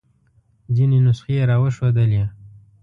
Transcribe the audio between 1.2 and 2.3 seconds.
یې را وښودلې.